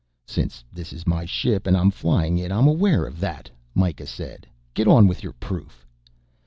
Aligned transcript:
"Since 0.25 0.63
this 0.73 0.93
is 0.93 1.05
my 1.05 1.25
ship 1.25 1.67
and 1.67 1.77
I'm 1.77 1.91
flying 1.91 2.39
it 2.39 2.51
I'm 2.51 2.65
aware 2.65 3.05
of 3.05 3.19
that," 3.19 3.51
Mikah 3.75 4.07
said. 4.07 4.47
"Get 4.73 4.87
on 4.87 5.05
with 5.05 5.21
your 5.21 5.33
proof." 5.33 5.85